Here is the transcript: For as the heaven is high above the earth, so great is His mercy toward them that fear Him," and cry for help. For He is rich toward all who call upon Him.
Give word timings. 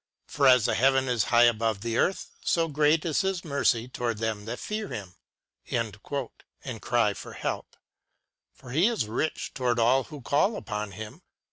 For 0.25 0.47
as 0.47 0.65
the 0.65 0.73
heaven 0.73 1.07
is 1.07 1.25
high 1.25 1.43
above 1.43 1.81
the 1.81 1.95
earth, 1.99 2.31
so 2.43 2.67
great 2.67 3.05
is 3.05 3.21
His 3.21 3.45
mercy 3.45 3.87
toward 3.87 4.17
them 4.17 4.45
that 4.45 4.57
fear 4.57 4.87
Him," 4.87 5.13
and 5.69 6.81
cry 6.81 7.13
for 7.13 7.33
help. 7.33 7.75
For 8.51 8.71
He 8.71 8.87
is 8.87 9.05
rich 9.07 9.53
toward 9.53 9.77
all 9.77 10.05
who 10.05 10.21
call 10.21 10.55
upon 10.55 10.93
Him. 10.93 11.21